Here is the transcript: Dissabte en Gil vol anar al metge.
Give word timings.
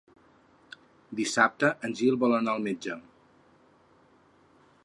Dissabte 1.19 1.69
en 1.89 1.95
Gil 2.01 2.19
vol 2.25 2.35
anar 2.39 2.57
al 2.57 2.67
metge. 2.71 2.99